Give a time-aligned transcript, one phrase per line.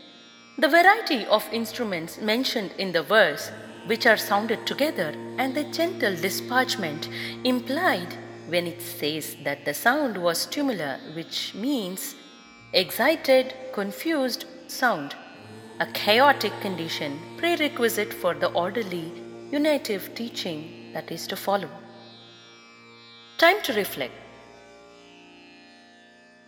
[0.60, 3.50] The variety of instruments mentioned in the verse,
[3.88, 7.10] which are sounded together, and the gentle dispatchment
[7.44, 8.14] implied
[8.48, 12.16] when it says that the sound was tumula, which means
[12.74, 15.16] excited, confused sound,
[15.80, 19.12] a chaotic condition prerequisite for the orderly,
[19.52, 21.70] unitive teaching that is to follow.
[23.38, 24.14] Time to reflect.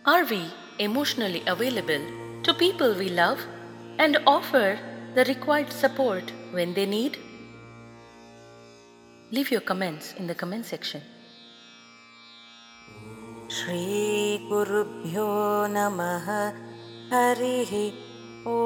[0.04, 0.44] Are we
[0.78, 2.04] emotionally available
[2.42, 3.40] to people we love
[3.98, 4.78] and offer
[5.14, 7.18] the required support when they need?
[9.30, 11.02] Leave your comments in the comment section.
[13.66, 15.24] श्रीगुरुभ्यो
[15.74, 16.26] नमः
[17.12, 17.72] हरिः
[18.50, 18.58] ओ